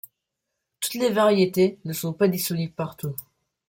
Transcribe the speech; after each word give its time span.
Toutes 0.79 0.95
les 0.95 1.11
variétés 1.11 1.77
ne 1.85 1.93
sont 1.93 2.11
pas 2.11 2.27
disponibles 2.27 2.73
partout. 2.73 3.15